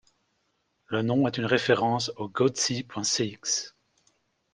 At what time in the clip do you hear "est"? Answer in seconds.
1.27-1.37